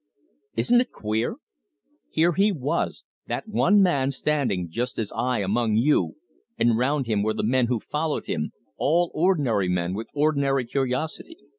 Isn't 0.55 0.81
it 0.81 0.91
queer? 0.91 1.35
Here 2.09 2.31
he 2.33 2.51
was 2.51 3.03
that 3.27 3.47
one 3.47 3.83
man 3.83 4.09
standing 4.09 4.67
just 4.67 4.97
as 4.97 5.13
I 5.15 5.41
am 5.41 5.51
among 5.51 5.75
you, 5.75 6.15
and 6.57 6.75
round 6.75 7.05
him 7.05 7.21
were 7.21 7.35
the 7.35 7.43
men 7.43 7.67
who 7.67 7.79
followed 7.79 8.25
him, 8.25 8.49
all 8.77 9.11
ordinary 9.13 9.69
men, 9.69 9.93
with 9.93 10.07
ordinary 10.15 10.65
curiosity. 10.65 11.37